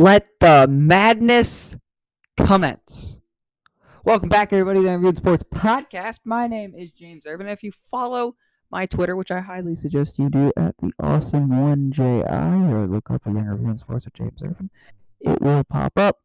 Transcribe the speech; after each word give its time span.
Let 0.00 0.40
the 0.40 0.66
madness 0.66 1.76
commence. 2.38 3.18
Welcome 4.02 4.30
back, 4.30 4.50
everybody, 4.50 4.78
to 4.78 4.84
the 4.84 4.94
Unreviewed 4.94 5.18
Sports 5.18 5.42
Podcast. 5.42 6.20
My 6.24 6.46
name 6.46 6.74
is 6.74 6.90
James 6.90 7.24
Urban. 7.26 7.46
If 7.48 7.62
you 7.62 7.70
follow 7.70 8.34
my 8.70 8.86
Twitter, 8.86 9.14
which 9.14 9.30
I 9.30 9.40
highly 9.40 9.74
suggest 9.74 10.18
you 10.18 10.30
do 10.30 10.52
at 10.56 10.74
the 10.78 10.90
awesome 11.00 11.50
one 11.50 11.92
JI, 11.92 12.22
or 12.22 12.86
look 12.86 13.10
up 13.10 13.24
the 13.24 13.30
Unreviewed 13.32 13.78
Sports 13.78 14.06
with 14.06 14.14
James 14.14 14.40
Urban, 14.42 14.70
it 15.20 15.38
will 15.42 15.64
pop 15.64 15.92
up. 15.98 16.16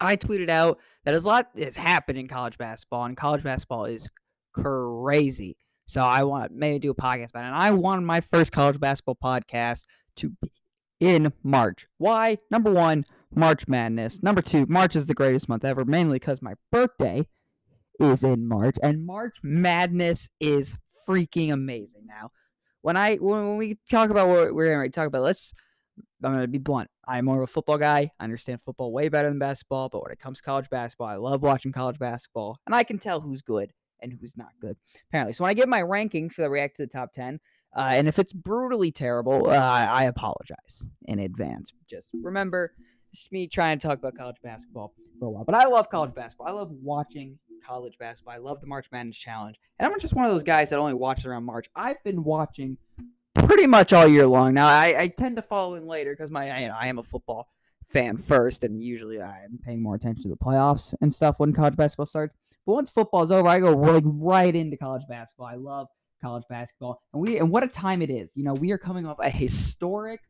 I 0.00 0.16
tweeted 0.16 0.48
out 0.48 0.78
that 1.04 1.14
a 1.14 1.20
lot 1.20 1.50
has 1.58 1.76
happened 1.76 2.16
in 2.16 2.26
college 2.26 2.56
basketball, 2.56 3.04
and 3.04 3.18
college 3.18 3.42
basketball 3.42 3.84
is 3.84 4.08
crazy. 4.54 5.58
So 5.84 6.00
I 6.00 6.24
want 6.24 6.52
maybe 6.52 6.78
do 6.78 6.92
a 6.92 6.94
podcast 6.94 7.32
about 7.32 7.44
it. 7.44 7.48
And 7.48 7.54
I 7.54 7.70
wanted 7.72 8.06
my 8.06 8.22
first 8.22 8.50
college 8.50 8.80
basketball 8.80 9.18
podcast 9.22 9.84
to 10.16 10.30
be 10.40 10.50
in 11.02 11.32
March. 11.42 11.88
Why? 11.98 12.38
Number 12.48 12.70
one, 12.70 13.04
March 13.34 13.66
Madness. 13.66 14.22
Number 14.22 14.40
two, 14.40 14.66
March 14.66 14.94
is 14.94 15.06
the 15.06 15.14
greatest 15.14 15.48
month 15.48 15.64
ever, 15.64 15.84
mainly 15.84 16.20
because 16.20 16.40
my 16.40 16.54
birthday 16.70 17.26
is 17.98 18.22
in 18.22 18.46
March, 18.46 18.76
and 18.84 19.04
March 19.04 19.38
Madness 19.42 20.28
is 20.38 20.76
freaking 21.06 21.52
amazing. 21.52 22.06
Now, 22.06 22.30
when 22.82 22.96
I 22.96 23.16
when 23.16 23.56
we 23.56 23.78
talk 23.90 24.10
about 24.10 24.28
what 24.28 24.54
we're 24.54 24.72
going 24.72 24.88
to 24.88 24.94
talk 24.94 25.08
about, 25.08 25.24
let's. 25.24 25.52
I'm 26.24 26.32
going 26.32 26.42
to 26.42 26.48
be 26.48 26.58
blunt. 26.58 26.88
I'm 27.06 27.24
more 27.24 27.42
of 27.42 27.42
a 27.42 27.52
football 27.52 27.76
guy. 27.78 28.12
I 28.18 28.24
understand 28.24 28.62
football 28.62 28.92
way 28.92 29.08
better 29.08 29.28
than 29.28 29.40
basketball, 29.40 29.88
but 29.88 30.02
when 30.02 30.12
it 30.12 30.20
comes 30.20 30.38
to 30.38 30.44
college 30.44 30.70
basketball, 30.70 31.08
I 31.08 31.16
love 31.16 31.42
watching 31.42 31.72
college 31.72 31.98
basketball, 31.98 32.58
and 32.64 32.74
I 32.74 32.84
can 32.84 32.98
tell 32.98 33.20
who's 33.20 33.42
good 33.42 33.72
and 34.00 34.12
who's 34.12 34.36
not 34.36 34.52
good, 34.60 34.76
apparently. 35.08 35.32
So 35.32 35.42
when 35.42 35.50
I 35.50 35.54
give 35.54 35.68
my 35.68 35.82
rankings, 35.82 36.34
so 36.34 36.44
I 36.44 36.46
react 36.46 36.76
to 36.76 36.82
the 36.82 36.86
top 36.86 37.12
10, 37.12 37.40
uh, 37.74 37.90
and 37.92 38.08
if 38.08 38.18
it's 38.18 38.32
brutally 38.32 38.90
terrible, 38.90 39.48
uh, 39.48 39.54
I 39.54 40.04
apologize 40.04 40.86
in 41.06 41.18
advance. 41.18 41.72
Just 41.88 42.10
remember, 42.12 42.72
it's 43.12 43.30
me 43.32 43.46
trying 43.46 43.78
to 43.78 43.86
talk 43.86 43.98
about 43.98 44.16
college 44.16 44.36
basketball 44.42 44.94
for 45.18 45.26
a 45.26 45.30
while. 45.30 45.44
But 45.44 45.54
I 45.54 45.66
love 45.66 45.88
college 45.88 46.14
basketball. 46.14 46.48
I 46.48 46.52
love 46.52 46.70
watching 46.70 47.38
college 47.66 47.96
basketball. 47.98 48.34
I 48.34 48.38
love 48.38 48.60
the 48.60 48.66
March 48.66 48.86
Madness 48.92 49.16
Challenge. 49.16 49.56
And 49.78 49.90
I'm 49.90 49.98
just 50.00 50.14
one 50.14 50.24
of 50.24 50.32
those 50.32 50.42
guys 50.42 50.70
that 50.70 50.78
only 50.78 50.94
watches 50.94 51.26
around 51.26 51.44
March. 51.44 51.68
I've 51.74 52.02
been 52.04 52.24
watching 52.24 52.76
pretty 53.34 53.66
much 53.66 53.92
all 53.92 54.06
year 54.06 54.26
long. 54.26 54.54
Now, 54.54 54.66
I, 54.66 54.94
I 54.98 55.08
tend 55.08 55.36
to 55.36 55.42
follow 55.42 55.74
in 55.74 55.86
later 55.86 56.12
because 56.12 56.30
my 56.30 56.60
you 56.60 56.68
know, 56.68 56.76
I 56.78 56.88
am 56.88 56.98
a 56.98 57.02
football 57.02 57.48
fan 57.88 58.16
first, 58.16 58.64
and 58.64 58.82
usually 58.82 59.20
I'm 59.20 59.58
paying 59.62 59.82
more 59.82 59.94
attention 59.94 60.22
to 60.24 60.28
the 60.28 60.36
playoffs 60.36 60.94
and 61.00 61.12
stuff 61.12 61.38
when 61.38 61.52
college 61.52 61.76
basketball 61.76 62.06
starts. 62.06 62.34
But 62.66 62.74
once 62.74 62.90
football's 62.90 63.30
over, 63.30 63.48
I 63.48 63.58
go 63.60 63.72
like 63.72 64.04
right 64.06 64.54
into 64.54 64.76
college 64.76 65.02
basketball. 65.08 65.46
I 65.46 65.56
love 65.56 65.88
college 66.22 66.44
basketball, 66.48 67.02
and 67.12 67.20
we 67.20 67.38
and 67.38 67.50
what 67.50 67.62
a 67.62 67.68
time 67.68 68.00
it 68.00 68.10
is. 68.10 68.30
You 68.34 68.44
know, 68.44 68.54
we 68.54 68.72
are 68.72 68.78
coming 68.78 69.06
off 69.06 69.18
a 69.20 69.28
historic 69.28 70.20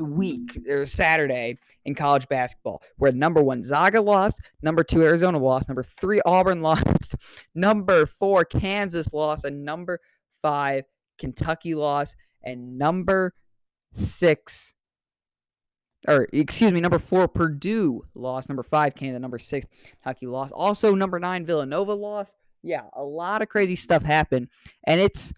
week 0.00 0.58
or 0.68 0.86
Saturday 0.86 1.58
in 1.84 1.94
college 1.94 2.28
basketball, 2.28 2.82
where 2.96 3.12
number 3.12 3.42
one 3.42 3.62
Zaga 3.62 4.00
lost, 4.00 4.40
number 4.62 4.84
two 4.84 5.02
Arizona 5.02 5.38
lost, 5.38 5.68
number 5.68 5.82
three 5.82 6.20
Auburn 6.24 6.60
lost, 6.62 7.16
number 7.54 8.06
four 8.06 8.44
Kansas 8.44 9.12
lost, 9.12 9.44
and 9.44 9.64
number 9.64 10.00
five 10.42 10.84
Kentucky 11.18 11.74
lost, 11.74 12.14
and 12.44 12.78
number 12.78 13.34
six 13.92 14.74
or 16.06 16.28
excuse 16.32 16.72
me, 16.72 16.80
number 16.80 16.98
four, 16.98 17.26
Purdue 17.26 18.04
lost. 18.14 18.48
Number 18.48 18.62
five, 18.62 18.94
Kansas. 18.94 19.20
Number 19.20 19.38
six, 19.38 19.66
Kentucky 20.02 20.26
lost. 20.26 20.52
Also, 20.52 20.94
number 20.94 21.18
nine, 21.18 21.44
Villanova 21.44 21.92
lost. 21.92 22.34
Yeah, 22.62 22.82
a 22.94 23.02
lot 23.02 23.42
of 23.42 23.48
crazy 23.48 23.76
stuff 23.76 24.02
happened, 24.02 24.48
and 24.84 25.00
it's 25.00 25.32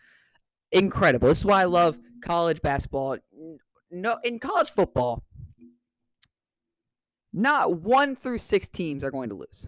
incredible. 0.73 1.29
This 1.29 1.39
is 1.39 1.45
why 1.45 1.63
I 1.63 1.67
love 1.67 1.99
college 2.23 2.63
basketball. 2.63 3.19
No, 3.91 4.19
in 4.25 4.39
college 4.39 4.71
football, 4.71 5.25
not 7.33 7.81
one 7.81 8.17
through 8.17 8.39
six 8.39 8.69
teams 8.69 9.05
are 9.05 9.11
going 9.11 9.29
to 9.29 9.35
lose. 9.35 9.67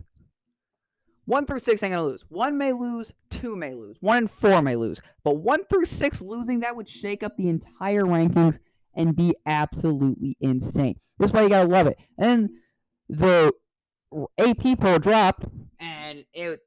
One 1.24 1.46
through 1.46 1.60
six 1.60 1.82
ain't 1.82 1.92
gonna 1.92 2.04
lose. 2.04 2.24
One 2.28 2.58
may 2.58 2.72
lose, 2.72 3.12
two 3.30 3.54
may 3.54 3.74
lose, 3.74 3.96
one 4.00 4.18
and 4.18 4.30
four 4.30 4.60
may 4.60 4.74
lose. 4.76 5.00
But 5.22 5.36
one 5.36 5.64
through 5.64 5.84
six 5.84 6.20
losing, 6.20 6.60
that 6.60 6.74
would 6.74 6.88
shake 6.88 7.22
up 7.22 7.36
the 7.36 7.48
entire 7.48 8.02
rankings 8.02 8.58
and 8.94 9.14
be 9.14 9.34
absolutely 9.46 10.36
insane. 10.40 10.96
That's 11.18 11.32
why 11.32 11.42
you 11.42 11.48
gotta 11.48 11.68
love 11.68 11.86
it. 11.86 11.96
And 12.18 12.50
the 13.08 13.52
AP 14.38 14.80
poll 14.80 14.98
dropped, 14.98 15.44
and 15.78 16.24
it 16.34 16.60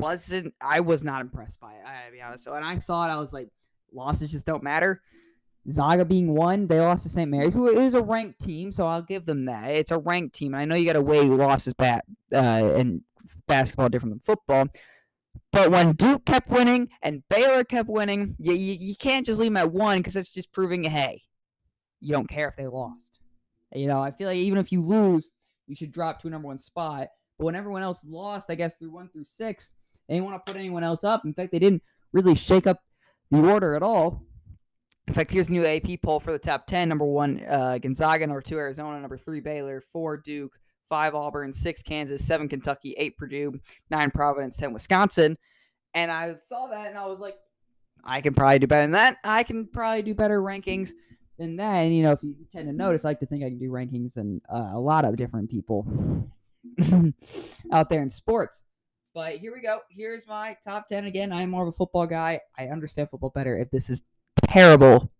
wasn't. 0.00 0.54
I 0.60 0.80
was 0.80 1.04
not 1.04 1.20
impressed 1.20 1.60
by 1.60 1.72
it. 1.72 1.82
I 1.86 2.00
gotta 2.00 2.12
be 2.12 2.22
honest. 2.22 2.44
So, 2.44 2.52
when 2.52 2.64
I 2.64 2.76
saw 2.76 3.06
it, 3.06 3.10
I 3.10 3.16
was 3.16 3.32
like, 3.32 3.48
losses 3.92 4.30
just 4.30 4.46
don't 4.46 4.62
matter. 4.62 5.00
Zaga 5.70 6.04
being 6.04 6.34
one, 6.34 6.66
they 6.66 6.80
lost 6.80 7.02
to 7.02 7.08
St. 7.08 7.30
Mary's, 7.30 7.52
who 7.52 7.68
is 7.68 7.94
a 7.94 8.02
ranked 8.02 8.40
team, 8.40 8.72
so 8.72 8.86
I'll 8.86 9.02
give 9.02 9.26
them 9.26 9.44
that. 9.44 9.70
It's 9.70 9.90
a 9.90 9.98
ranked 9.98 10.34
team. 10.34 10.54
I 10.54 10.64
know 10.64 10.74
you 10.74 10.86
got 10.86 10.94
to 10.94 11.02
weigh 11.02 11.22
losses 11.22 11.74
back 11.74 12.04
uh, 12.32 12.36
and 12.36 13.02
basketball 13.46 13.88
different 13.88 14.14
than 14.14 14.20
football. 14.20 14.68
But 15.52 15.70
when 15.70 15.92
Duke 15.92 16.24
kept 16.24 16.48
winning 16.48 16.88
and 17.02 17.22
Baylor 17.28 17.64
kept 17.64 17.88
winning, 17.88 18.36
you, 18.38 18.52
you, 18.52 18.76
you 18.80 18.96
can't 18.96 19.26
just 19.26 19.38
leave 19.38 19.50
them 19.50 19.56
at 19.56 19.72
one 19.72 19.98
because 19.98 20.14
that's 20.14 20.32
just 20.32 20.52
proving, 20.52 20.84
hey, 20.84 21.22
you 22.00 22.12
don't 22.12 22.28
care 22.28 22.48
if 22.48 22.56
they 22.56 22.66
lost. 22.66 23.20
You 23.74 23.86
know, 23.86 24.00
I 24.00 24.12
feel 24.12 24.28
like 24.28 24.36
even 24.36 24.58
if 24.58 24.72
you 24.72 24.80
lose, 24.80 25.28
you 25.66 25.76
should 25.76 25.92
drop 25.92 26.20
to 26.20 26.28
a 26.28 26.30
number 26.30 26.48
one 26.48 26.58
spot. 26.58 27.08
But 27.40 27.46
when 27.46 27.54
everyone 27.54 27.80
else 27.80 28.04
lost, 28.06 28.50
I 28.50 28.54
guess 28.54 28.76
through 28.76 28.90
one 28.90 29.08
through 29.08 29.24
six, 29.24 29.70
they 30.06 30.14
didn't 30.14 30.26
want 30.26 30.44
to 30.44 30.52
put 30.52 30.58
anyone 30.58 30.84
else 30.84 31.04
up. 31.04 31.24
In 31.24 31.32
fact, 31.32 31.52
they 31.52 31.58
didn't 31.58 31.82
really 32.12 32.34
shake 32.34 32.66
up 32.66 32.82
the 33.30 33.40
order 33.40 33.74
at 33.74 33.82
all. 33.82 34.22
In 35.08 35.14
fact, 35.14 35.30
here's 35.30 35.48
a 35.48 35.52
new 35.52 35.64
AP 35.64 36.02
poll 36.02 36.20
for 36.20 36.32
the 36.32 36.38
top 36.38 36.66
10. 36.66 36.90
Number 36.90 37.06
one, 37.06 37.42
uh, 37.48 37.78
Gonzaga. 37.78 38.26
Number 38.26 38.42
two, 38.42 38.58
Arizona. 38.58 39.00
Number 39.00 39.16
three, 39.16 39.40
Baylor. 39.40 39.80
Four, 39.80 40.18
Duke. 40.18 40.52
Five, 40.90 41.14
Auburn. 41.14 41.50
Six, 41.50 41.82
Kansas. 41.82 42.22
Seven, 42.22 42.46
Kentucky. 42.46 42.92
Eight, 42.98 43.16
Purdue. 43.16 43.58
Nine, 43.88 44.10
Providence. 44.10 44.58
Ten, 44.58 44.74
Wisconsin. 44.74 45.38
And 45.94 46.10
I 46.10 46.34
saw 46.34 46.66
that 46.66 46.88
and 46.88 46.98
I 46.98 47.06
was 47.06 47.20
like, 47.20 47.38
I 48.04 48.20
can 48.20 48.34
probably 48.34 48.58
do 48.58 48.66
better 48.66 48.82
than 48.82 48.92
that. 48.92 49.16
I 49.24 49.44
can 49.44 49.66
probably 49.66 50.02
do 50.02 50.14
better 50.14 50.42
rankings 50.42 50.90
than 51.38 51.56
that. 51.56 51.76
And, 51.76 51.96
you 51.96 52.02
know, 52.02 52.12
if 52.12 52.22
you 52.22 52.36
tend 52.52 52.68
to 52.68 52.74
notice, 52.74 53.06
I 53.06 53.08
like 53.08 53.20
to 53.20 53.26
think 53.26 53.44
I 53.44 53.48
can 53.48 53.58
do 53.58 53.70
rankings 53.70 54.18
and 54.18 54.42
uh, 54.52 54.72
a 54.74 54.78
lot 54.78 55.06
of 55.06 55.16
different 55.16 55.50
people 55.50 55.86
out 57.72 57.88
there 57.88 58.02
in 58.02 58.10
sports. 58.10 58.62
But 59.14 59.36
here 59.36 59.52
we 59.54 59.60
go. 59.60 59.80
Here's 59.90 60.28
my 60.28 60.56
top 60.64 60.88
10 60.88 61.06
again. 61.06 61.32
I'm 61.32 61.50
more 61.50 61.62
of 61.62 61.68
a 61.68 61.72
football 61.72 62.06
guy. 62.06 62.40
I 62.56 62.66
understand 62.66 63.10
football 63.10 63.30
better. 63.30 63.58
If 63.58 63.70
this 63.70 63.90
is 63.90 64.02
terrible, 64.46 65.10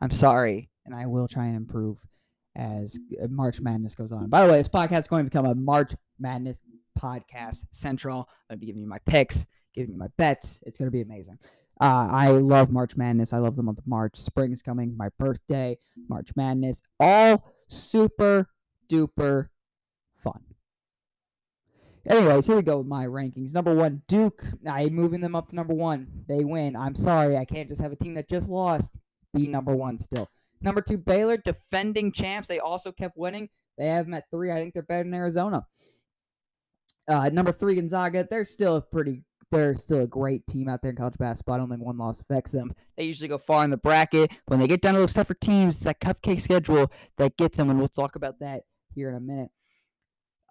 I'm 0.00 0.10
sorry. 0.10 0.70
And 0.84 0.94
I 0.94 1.06
will 1.06 1.28
try 1.28 1.46
and 1.46 1.56
improve 1.56 1.98
as 2.56 2.98
March 3.30 3.60
Madness 3.60 3.94
goes 3.94 4.12
on. 4.12 4.28
By 4.28 4.44
the 4.44 4.52
way, 4.52 4.58
this 4.58 4.68
podcast 4.68 5.00
is 5.00 5.08
going 5.08 5.24
to 5.24 5.30
become 5.30 5.46
a 5.46 5.54
March 5.54 5.94
Madness 6.18 6.58
podcast 6.98 7.64
central. 7.72 8.28
I'm 8.50 8.54
going 8.54 8.56
to 8.56 8.60
be 8.60 8.66
giving 8.66 8.82
you 8.82 8.88
my 8.88 8.98
picks, 9.06 9.46
giving 9.74 9.92
you 9.92 9.98
my 9.98 10.08
bets. 10.18 10.60
It's 10.66 10.78
going 10.78 10.90
to 10.90 10.92
be 10.92 11.00
amazing. 11.00 11.38
Uh, 11.80 12.08
I 12.10 12.28
love 12.28 12.70
March 12.70 12.96
Madness. 12.96 13.32
I 13.32 13.38
love 13.38 13.56
the 13.56 13.62
month 13.62 13.78
of 13.78 13.86
March. 13.86 14.16
Spring 14.16 14.52
is 14.52 14.62
coming. 14.62 14.96
My 14.96 15.08
birthday, 15.18 15.78
March 16.08 16.30
Madness. 16.36 16.82
All 17.00 17.50
super 17.68 18.46
duper. 18.90 19.48
Anyways, 22.12 22.44
here 22.44 22.56
we 22.56 22.62
go 22.62 22.76
with 22.76 22.86
my 22.86 23.06
rankings. 23.06 23.54
Number 23.54 23.74
one, 23.74 24.02
Duke. 24.06 24.44
I'm 24.68 24.92
moving 24.92 25.22
them 25.22 25.34
up 25.34 25.48
to 25.48 25.56
number 25.56 25.72
one. 25.72 26.06
They 26.28 26.44
win. 26.44 26.76
I'm 26.76 26.94
sorry. 26.94 27.38
I 27.38 27.46
can't 27.46 27.70
just 27.70 27.80
have 27.80 27.90
a 27.90 27.96
team 27.96 28.12
that 28.14 28.28
just 28.28 28.50
lost 28.50 28.92
be 29.32 29.46
number 29.46 29.74
one 29.74 29.96
still. 29.96 30.28
Number 30.60 30.82
two, 30.82 30.98
Baylor, 30.98 31.38
defending 31.38 32.12
champs. 32.12 32.48
They 32.48 32.58
also 32.58 32.92
kept 32.92 33.16
winning. 33.16 33.48
They 33.78 33.86
have 33.86 34.04
them 34.04 34.12
at 34.12 34.28
three. 34.30 34.52
I 34.52 34.56
think 34.56 34.74
they're 34.74 34.82
better 34.82 35.04
than 35.04 35.14
Arizona. 35.14 35.66
Uh, 37.08 37.30
number 37.30 37.50
three, 37.50 37.76
Gonzaga. 37.76 38.28
They're 38.28 38.44
still 38.44 38.76
a 38.76 38.82
pretty. 38.82 39.22
They're 39.50 39.74
still 39.76 40.02
a 40.02 40.06
great 40.06 40.46
team 40.46 40.68
out 40.68 40.82
there 40.82 40.90
in 40.90 40.98
college 40.98 41.16
basketball. 41.16 41.66
Think 41.66 41.82
one 41.82 41.96
loss 41.96 42.20
affects 42.20 42.52
them. 42.52 42.74
They 42.98 43.04
usually 43.04 43.28
go 43.28 43.38
far 43.38 43.64
in 43.64 43.70
the 43.70 43.78
bracket. 43.78 44.32
When 44.48 44.60
they 44.60 44.66
get 44.66 44.82
down 44.82 44.92
to 44.94 45.00
those 45.00 45.14
tougher 45.14 45.34
teams, 45.34 45.76
it's 45.76 45.84
that 45.84 46.00
cupcake 46.00 46.42
schedule 46.42 46.92
that 47.16 47.38
gets 47.38 47.56
them, 47.56 47.70
and 47.70 47.78
we'll 47.78 47.88
talk 47.88 48.16
about 48.16 48.38
that 48.40 48.64
here 48.94 49.08
in 49.08 49.14
a 49.14 49.20
minute. 49.20 49.50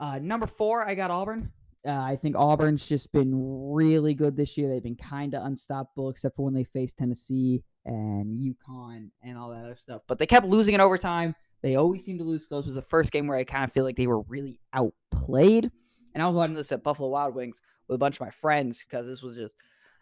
Uh, 0.02 0.18
number 0.20 0.48
four, 0.48 0.86
I 0.86 0.96
got 0.96 1.12
Auburn. 1.12 1.52
Uh, 1.88 1.92
I 1.92 2.16
think 2.16 2.36
Auburn's 2.36 2.86
just 2.86 3.12
been 3.12 3.32
really 3.72 4.16
good 4.16 4.36
this 4.36 4.58
year. 4.58 4.68
They've 4.68 4.84
been 4.84 4.96
kind 4.96 5.36
of 5.36 5.46
unstoppable, 5.46 6.10
except 6.10 6.36
for 6.36 6.44
when 6.44 6.56
they 6.56 6.64
faced 6.64 6.98
Tennessee 6.98 7.64
and 7.86 8.40
UConn 8.40 9.10
and 9.24 9.38
all 9.38 9.50
that 9.52 9.64
other 9.64 9.76
stuff. 9.76 10.02
But 10.08 10.18
they 10.18 10.26
kept 10.26 10.48
losing 10.48 10.74
in 10.74 10.82
overtime. 10.82 11.36
They 11.62 11.76
always 11.76 12.04
seem 12.04 12.18
to 12.18 12.24
lose 12.24 12.48
close. 12.48 12.66
It 12.66 12.70
was 12.70 12.76
the 12.76 12.82
first 12.82 13.12
game 13.12 13.28
where 13.28 13.38
I 13.38 13.44
kind 13.44 13.64
of 13.64 13.72
feel 13.72 13.84
like 13.84 13.96
they 13.96 14.08
were 14.08 14.22
really 14.22 14.60
outplayed. 14.74 15.72
And 16.14 16.24
I 16.24 16.26
was 16.26 16.36
watching 16.36 16.56
this 16.56 16.72
at 16.72 16.84
Buffalo 16.84 17.10
Wild 17.10 17.36
Wings 17.36 17.62
with 17.88 17.96
a 17.96 18.00
bunch 18.00 18.16
of 18.16 18.22
my 18.22 18.32
friends 18.32 18.84
because 18.84 19.06
this 19.06 19.22
was 19.22 19.36
just 19.36 19.56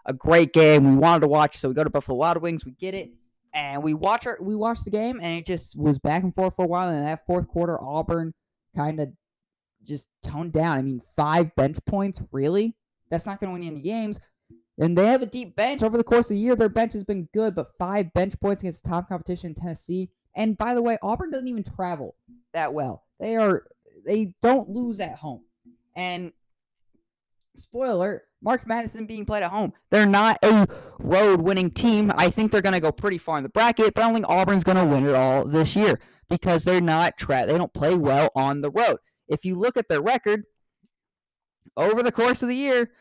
a 0.06 0.14
great 0.14 0.54
game. 0.54 0.90
We 0.90 0.98
wanted 0.98 1.22
to 1.22 1.28
watch, 1.28 1.58
so 1.58 1.68
we 1.68 1.76
go 1.76 1.84
to 1.84 1.90
Buffalo 1.90 2.18
Wild 2.18 2.42
Wings. 2.42 2.66
We 2.66 2.72
get 2.72 2.94
it, 2.94 3.12
and 3.54 3.84
we 3.84 3.94
watch 3.94 4.26
our 4.26 4.38
we 4.42 4.56
watched 4.56 4.86
the 4.86 4.92
game, 4.92 5.20
and 5.22 5.40
it 5.40 5.46
just 5.46 5.78
was 5.78 6.00
back 6.00 6.24
and 6.24 6.34
forth 6.34 6.56
for 6.56 6.64
a 6.64 6.68
while. 6.68 6.88
And 6.88 6.98
in 6.98 7.04
that 7.04 7.26
fourth 7.26 7.50
quarter, 7.50 7.78
Auburn 7.82 8.34
kind 8.76 9.00
of 9.02 9.10
just 9.84 10.08
toned 10.24 10.54
down. 10.54 10.78
I 10.78 10.82
mean, 10.82 11.02
five 11.16 11.56
bench 11.56 11.78
points, 11.86 12.22
really? 12.32 12.76
That's 13.10 13.26
not 13.26 13.40
going 13.40 13.50
to 13.50 13.54
win 13.54 13.64
you 13.64 13.72
any 13.72 13.82
games. 13.82 14.20
And 14.78 14.98
they 14.98 15.08
have 15.08 15.22
a 15.22 15.26
deep 15.26 15.56
bench. 15.56 15.84
Over 15.84 15.98
the 15.98 16.04
course 16.04 16.28
of 16.28 16.36
the 16.36 16.38
year, 16.38 16.56
their 16.56 16.70
bench 16.70 16.94
has 16.94 17.04
been 17.04 17.28
good, 17.34 17.54
but 17.54 17.78
five 17.78 18.14
bench 18.14 18.40
points 18.40 18.62
against 18.62 18.86
top 18.86 19.10
competition 19.10 19.50
in 19.50 19.56
Tennessee. 19.56 20.10
And 20.36 20.58
by 20.58 20.74
the 20.74 20.82
way, 20.82 20.98
Auburn 21.02 21.32
doesn't 21.32 21.48
even 21.48 21.64
travel 21.64 22.16
that 22.54 22.74
well. 22.74 23.04
They 23.20 23.36
are 23.36 23.66
they 24.06 24.34
don't 24.42 24.70
lose 24.70 25.00
at 25.02 25.18
home. 25.18 25.44
And 25.96 26.32
spoiler, 27.56 28.24
March 28.42 28.62
Madness 28.66 28.96
being 29.06 29.26
played 29.26 29.44
at 29.44 29.52
home. 29.52 29.74
They're 29.90 30.06
not 30.06 30.38
a 30.44 30.66
road 31.00 31.42
winning 31.42 31.72
team. 31.72 32.12
I 32.16 32.30
think 32.30 32.52
they're 32.52 32.62
going 32.62 32.74
to 32.74 32.80
go 32.80 32.92
pretty 32.92 33.18
far 33.18 33.38
in 33.38 33.44
the 33.44 33.50
bracket, 33.50 33.94
but 33.94 34.02
I 34.02 34.06
don't 34.06 34.14
think 34.14 34.30
Auburn's 34.30 34.64
going 34.64 34.78
to 34.78 34.86
win 34.86 35.06
it 35.06 35.16
all 35.16 35.46
this 35.46 35.76
year 35.76 36.00
because 36.30 36.64
they're 36.64 36.80
not 36.80 37.18
tra- 37.18 37.46
they 37.46 37.58
don't 37.58 37.74
play 37.74 37.96
well 37.96 38.30
on 38.36 38.62
the 38.62 38.72
road. 38.72 39.00
If 39.30 39.46
you 39.46 39.56
look 39.56 39.78
at 39.78 39.88
their 39.88 40.02
record 40.02 40.44
over 41.78 42.04
the 42.04 42.12
course 42.12 42.42
of 42.42 42.50
the 42.50 42.56
year, 42.56 42.92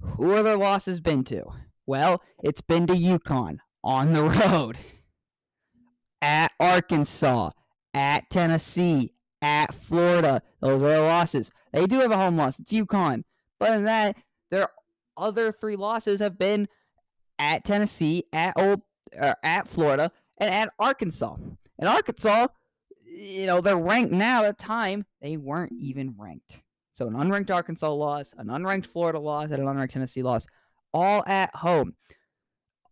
who 0.00 0.32
are 0.32 0.42
their 0.42 0.56
losses 0.56 1.00
been 1.00 1.24
to? 1.24 1.44
Well, 1.86 2.20
it's 2.42 2.60
been 2.60 2.86
to 2.88 2.94
UConn 2.94 3.58
on 3.82 4.12
the 4.12 4.22
road, 4.50 4.76
at 6.20 6.50
Arkansas, 6.58 7.50
at 7.94 8.28
Tennessee, 8.30 9.12
at 9.40 9.72
Florida. 9.72 10.42
Those 10.60 10.82
are 10.82 10.88
their 10.88 11.00
losses. 11.02 11.50
They 11.72 11.86
do 11.86 12.00
have 12.00 12.10
a 12.10 12.16
home 12.16 12.36
loss. 12.36 12.58
It's 12.58 12.72
UConn. 12.72 13.22
But 13.58 13.76
in 13.76 13.84
that, 13.84 14.16
their 14.50 14.68
other 15.16 15.52
three 15.52 15.76
losses 15.76 16.20
have 16.20 16.38
been 16.38 16.68
at 17.38 17.64
Tennessee, 17.64 18.24
at 18.32 18.54
Old, 18.56 18.82
uh, 19.18 19.34
at 19.42 19.68
Florida, 19.68 20.10
and 20.38 20.52
at 20.52 20.72
Arkansas. 20.78 21.36
And 21.78 21.88
Arkansas, 21.88 22.48
you 23.16 23.46
know, 23.46 23.60
they're 23.60 23.76
ranked 23.76 24.12
now. 24.12 24.44
At 24.44 24.58
the 24.58 24.64
time, 24.64 25.06
they 25.20 25.36
weren't 25.36 25.72
even 25.72 26.14
ranked. 26.18 26.60
So 26.92 27.06
an 27.06 27.14
unranked 27.14 27.50
Arkansas 27.50 27.90
loss, 27.92 28.32
an 28.38 28.48
unranked 28.48 28.86
Florida 28.86 29.18
loss, 29.18 29.44
and 29.44 29.54
an 29.54 29.66
unranked 29.66 29.92
Tennessee 29.92 30.22
loss, 30.22 30.46
all 30.92 31.24
at 31.26 31.54
home. 31.54 31.94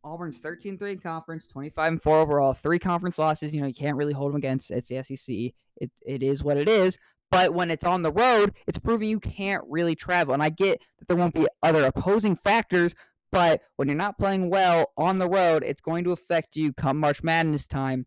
Auburn's 0.02 0.40
13 0.40 0.76
3 0.76 0.92
in 0.92 0.98
conference, 0.98 1.46
25 1.46 1.92
and 1.92 2.02
4 2.02 2.18
overall, 2.18 2.52
three 2.52 2.78
conference 2.78 3.18
losses. 3.18 3.52
You 3.52 3.60
know, 3.60 3.66
you 3.66 3.74
can't 3.74 3.96
really 3.96 4.12
hold 4.12 4.32
them 4.32 4.38
against. 4.38 4.70
It's 4.70 4.88
the 4.88 5.02
SEC. 5.02 5.54
It, 5.80 5.90
it 6.06 6.22
is 6.22 6.44
what 6.44 6.58
it 6.58 6.68
is. 6.68 6.98
But 7.30 7.54
when 7.54 7.70
it's 7.70 7.84
on 7.84 8.02
the 8.02 8.12
road, 8.12 8.54
it's 8.66 8.78
proving 8.78 9.08
you 9.08 9.20
can't 9.20 9.64
really 9.66 9.94
travel. 9.94 10.34
And 10.34 10.42
I 10.42 10.50
get 10.50 10.80
that 10.98 11.08
there 11.08 11.16
won't 11.16 11.34
be 11.34 11.46
other 11.62 11.84
opposing 11.84 12.36
factors, 12.36 12.94
but 13.32 13.62
when 13.76 13.88
you're 13.88 13.96
not 13.96 14.18
playing 14.18 14.50
well 14.50 14.92
on 14.96 15.18
the 15.18 15.28
road, 15.28 15.64
it's 15.64 15.80
going 15.80 16.04
to 16.04 16.12
affect 16.12 16.54
you 16.54 16.72
come 16.72 17.00
March 17.00 17.22
Madness 17.22 17.66
time. 17.66 18.06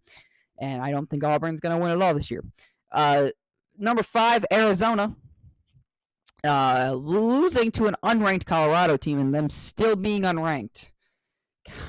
And 0.59 0.81
I 0.81 0.91
don't 0.91 1.09
think 1.09 1.23
Auburn's 1.23 1.59
going 1.59 1.75
to 1.75 1.81
win 1.81 1.91
it 1.91 2.01
all 2.01 2.13
this 2.13 2.31
year. 2.31 2.43
Uh, 2.91 3.29
number 3.77 4.03
five, 4.03 4.45
Arizona 4.51 5.15
uh, 6.43 6.93
losing 6.97 7.71
to 7.71 7.87
an 7.87 7.95
unranked 8.03 8.45
Colorado 8.45 8.97
team 8.97 9.19
and 9.19 9.33
them 9.33 9.49
still 9.49 9.95
being 9.95 10.23
unranked. 10.23 10.89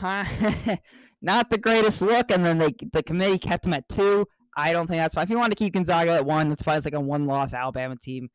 Not 1.21 1.51
the 1.51 1.59
greatest 1.59 2.01
look, 2.01 2.31
and 2.31 2.45
then 2.45 2.59
they 2.59 2.75
the 2.93 3.03
committee 3.03 3.39
kept 3.39 3.65
them 3.65 3.75
at 3.75 3.89
two. 3.89 4.27
I 4.57 4.73
don't 4.73 4.87
think 4.87 5.01
that's 5.01 5.15
fine. 5.15 5.25
If 5.25 5.31
you 5.31 5.39
want 5.39 5.53
to 5.53 5.57
keep 5.57 5.75
Gonzaga 5.75 6.13
at 6.13 6.27
one, 6.27 6.49
that's 6.49 6.63
fine. 6.63 6.79
It's 6.79 6.87
like 6.87 6.95
a 6.95 7.01
one-loss 7.01 7.53
Alabama 7.53 7.97
team, 7.97 8.29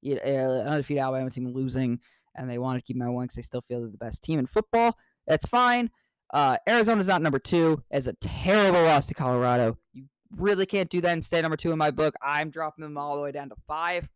you, 0.00 0.18
uh, 0.24 0.62
undefeated 0.68 1.02
Alabama 1.02 1.30
team 1.30 1.48
losing, 1.48 2.00
and 2.36 2.48
they 2.48 2.58
want 2.58 2.78
to 2.78 2.84
keep 2.84 2.96
them 2.96 3.06
at 3.06 3.12
one 3.12 3.24
because 3.24 3.36
they 3.36 3.42
still 3.42 3.60
feel 3.60 3.80
they're 3.80 3.90
the 3.90 3.96
best 3.96 4.22
team 4.22 4.38
in 4.38 4.46
football. 4.46 4.96
That's 5.26 5.46
fine. 5.46 5.90
Uh, 6.32 6.56
Arizona's 6.68 7.06
not 7.06 7.22
number 7.22 7.38
two 7.38 7.82
as 7.90 8.06
a 8.06 8.12
terrible 8.14 8.82
loss 8.82 9.06
to 9.06 9.14
Colorado. 9.14 9.76
You 9.92 10.04
really 10.36 10.66
can't 10.66 10.88
do 10.88 11.00
that 11.00 11.12
and 11.12 11.24
stay 11.24 11.42
number 11.42 11.56
two 11.56 11.72
in 11.72 11.78
my 11.78 11.90
book. 11.90 12.14
I'm 12.22 12.50
dropping 12.50 12.82
them 12.82 12.96
all 12.96 13.16
the 13.16 13.22
way 13.22 13.32
down 13.32 13.48
to 13.48 13.56
five. 13.66 14.08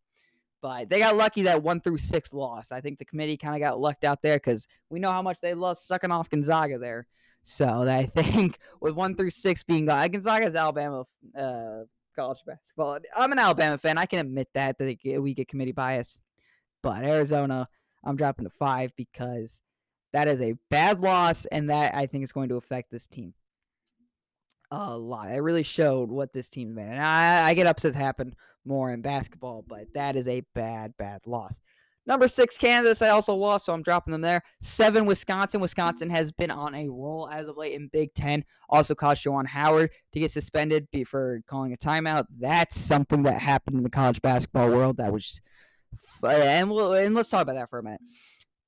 But 0.63 0.89
they 0.89 0.99
got 0.99 1.17
lucky 1.17 1.43
that 1.43 1.63
one 1.63 1.81
through 1.81 1.99
six 1.99 2.33
lost. 2.33 2.73
I 2.73 2.81
think 2.81 2.99
the 2.99 3.05
committee 3.05 3.37
kind 3.37 3.55
of 3.55 3.61
got 3.61 3.81
lucked 3.81 4.05
out 4.05 4.23
there 4.23 4.37
because 4.37 4.67
we 4.89 4.99
know 4.99 5.11
how 5.11 5.21
much 5.21 5.41
they 5.41 5.53
love 5.53 5.79
sucking 5.79 6.11
off 6.11 6.31
Gonzaga 6.31 6.79
there. 6.79 7.07
So 7.43 7.83
I 7.89 8.07
think 8.07 8.59
with 8.81 8.95
one 8.95 9.15
through 9.15 9.31
six 9.31 9.63
being 9.63 9.89
uh, 9.89 10.09
Gonzaga's 10.09 10.55
Alabama 10.55 11.05
uh, 11.39 11.83
college 12.15 12.43
basketball. 12.47 12.99
I'm 13.17 13.33
an 13.33 13.39
Alabama 13.39 13.77
fan. 13.77 13.99
I 13.99 14.07
can 14.07 14.21
admit 14.21 14.49
that 14.55 14.79
that 14.79 14.97
we 15.21 15.35
get 15.35 15.49
committee 15.49 15.73
bias. 15.73 16.19
But 16.83 17.03
Arizona, 17.05 17.69
I'm 18.05 18.17
dropping 18.17 18.45
to 18.45 18.51
five 18.51 18.93
because 18.97 19.61
that 20.15 20.29
is 20.29 20.41
a 20.41 20.55
bad 20.71 21.01
loss, 21.01 21.45
and 21.47 21.69
that 21.69 21.95
I 21.95 22.07
think 22.07 22.25
is 22.25 22.33
going 22.33 22.49
to 22.49 22.57
affect 22.57 22.91
this 22.91 23.07
team 23.07 23.35
a 24.71 24.97
lot. 24.97 25.31
It 25.31 25.41
really 25.41 25.63
showed 25.63 26.09
what 26.09 26.33
this 26.33 26.49
team's 26.49 26.75
been. 26.75 26.89
And 26.89 27.01
I, 27.01 27.49
I 27.49 27.55
get 27.55 27.67
upsets 27.67 27.97
happen 27.97 28.35
more 28.65 28.91
in 28.91 29.03
basketball, 29.03 29.65
but 29.67 29.93
that 29.95 30.17
is 30.17 30.27
a 30.27 30.43
bad, 30.55 30.97
bad 30.97 31.21
loss. 31.27 31.61
Number 32.07 32.29
six, 32.29 32.57
Kansas. 32.59 33.01
I 33.01 33.09
also 33.09 33.35
lost, 33.35 33.67
so 33.67 33.73
I'm 33.73 33.83
dropping 33.83 34.13
them 34.13 34.21
there. 34.21 34.43
Seven, 34.61 35.07
Wisconsin. 35.07 35.61
Wisconsin 35.61 36.11
has 36.11 36.31
been 36.33 36.51
on 36.51 36.75
a 36.75 36.89
roll 36.89 37.29
as 37.33 37.47
of 37.47 37.57
late 37.57 37.73
in 37.73 37.89
Big 37.89 38.15
Ten. 38.15 38.45
Also 38.69 38.95
caused 38.95 39.25
Juwan 39.25 39.47
Howard 39.47 39.91
to 40.13 40.21
get 40.21 40.31
suspended 40.31 40.87
for 41.07 41.41
calling 41.47 41.73
a 41.73 41.77
timeout. 41.77 42.27
That's 42.39 42.79
something 42.79 43.23
that 43.23 43.41
happened 43.41 43.79
in 43.79 43.83
the 43.83 43.91
college 43.91 44.21
basketball 44.21 44.71
world. 44.71 44.99
That 44.99 45.13
was, 45.13 45.41
and 46.23 46.71
we'll, 46.71 46.93
and 46.93 47.15
let's 47.15 47.31
talk 47.31 47.43
about 47.43 47.55
that 47.55 47.71
for 47.71 47.79
a 47.79 47.83
minute. 47.83 48.03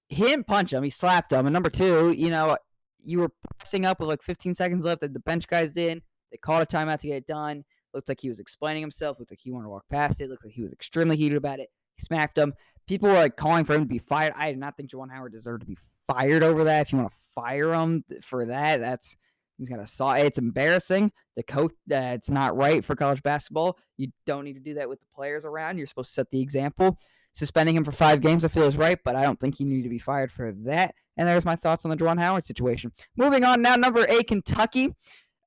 He 0.08 0.22
didn't 0.22 0.46
punch 0.46 0.72
him. 0.72 0.82
He 0.82 0.90
slapped 0.90 1.32
him. 1.32 1.46
And 1.46 1.52
number 1.52 1.70
two, 1.70 2.12
you 2.12 2.30
know, 2.30 2.56
you 3.00 3.20
were 3.20 3.30
pressing 3.58 3.84
up 3.84 4.00
with 4.00 4.08
like 4.08 4.22
15 4.22 4.54
seconds 4.54 4.84
left 4.84 5.00
that 5.00 5.12
the 5.12 5.20
bench 5.20 5.46
guys 5.46 5.72
did. 5.72 6.02
They 6.30 6.36
called 6.36 6.62
a 6.62 6.66
timeout 6.66 7.00
to 7.00 7.08
get 7.08 7.16
it 7.16 7.26
done. 7.26 7.64
Looked 7.94 8.08
like 8.08 8.20
he 8.20 8.28
was 8.28 8.38
explaining 8.38 8.82
himself. 8.82 9.18
Looked 9.18 9.32
like 9.32 9.40
he 9.42 9.50
wanted 9.50 9.64
to 9.64 9.70
walk 9.70 9.84
past 9.90 10.20
it. 10.20 10.28
Looked 10.28 10.44
like 10.44 10.54
he 10.54 10.62
was 10.62 10.72
extremely 10.72 11.16
heated 11.16 11.38
about 11.38 11.60
it. 11.60 11.70
He 11.96 12.04
smacked 12.04 12.36
him. 12.36 12.52
People 12.86 13.08
were 13.08 13.14
like 13.14 13.36
calling 13.36 13.64
for 13.64 13.74
him 13.74 13.82
to 13.82 13.86
be 13.86 13.98
fired. 13.98 14.34
I 14.36 14.50
did 14.50 14.58
not 14.58 14.76
think 14.76 14.90
Juwan 14.90 15.10
Howard 15.10 15.32
deserved 15.32 15.62
to 15.62 15.66
be 15.66 15.78
fired 16.06 16.42
over 16.42 16.64
that. 16.64 16.82
If 16.82 16.92
you 16.92 16.98
want 16.98 17.10
to 17.10 17.16
fire 17.34 17.74
him 17.74 18.04
for 18.22 18.44
that, 18.46 18.80
that's 18.80 19.16
he's 19.58 19.68
got 19.68 19.76
to 19.76 19.86
saw. 19.86 20.12
It's 20.12 20.38
embarrassing. 20.38 21.10
The 21.36 21.42
coach, 21.42 21.72
uh, 21.90 22.14
it's 22.14 22.30
not 22.30 22.56
right 22.56 22.84
for 22.84 22.94
college 22.94 23.22
basketball. 23.22 23.78
You 23.96 24.08
don't 24.24 24.44
need 24.44 24.54
to 24.54 24.60
do 24.60 24.74
that 24.74 24.88
with 24.88 25.00
the 25.00 25.06
players 25.14 25.44
around. 25.44 25.78
You're 25.78 25.86
supposed 25.86 26.10
to 26.10 26.14
set 26.14 26.30
the 26.30 26.40
example. 26.40 26.98
Suspending 27.36 27.76
him 27.76 27.84
for 27.84 27.92
five 27.92 28.22
games, 28.22 28.46
I 28.46 28.48
feel 28.48 28.62
is 28.64 28.78
right, 28.78 28.98
but 29.04 29.14
I 29.14 29.22
don't 29.22 29.38
think 29.38 29.56
he 29.56 29.64
needed 29.64 29.82
to 29.82 29.90
be 29.90 29.98
fired 29.98 30.32
for 30.32 30.52
that. 30.64 30.94
And 31.18 31.28
there's 31.28 31.44
my 31.44 31.54
thoughts 31.54 31.84
on 31.84 31.90
the 31.90 31.96
Juwan 31.96 32.18
Howard 32.18 32.46
situation. 32.46 32.92
Moving 33.14 33.44
on 33.44 33.60
now, 33.60 33.76
number 33.76 34.06
eight, 34.08 34.26
Kentucky. 34.26 34.86